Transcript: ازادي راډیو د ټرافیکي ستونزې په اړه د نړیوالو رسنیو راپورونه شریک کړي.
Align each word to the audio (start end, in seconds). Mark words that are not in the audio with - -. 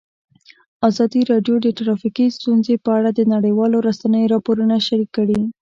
ازادي 0.89 1.21
راډیو 1.31 1.55
د 1.61 1.67
ټرافیکي 1.77 2.25
ستونزې 2.37 2.75
په 2.83 2.89
اړه 2.97 3.09
د 3.13 3.21
نړیوالو 3.33 3.77
رسنیو 3.87 4.31
راپورونه 4.33 4.75
شریک 4.87 5.09
کړي. 5.17 5.39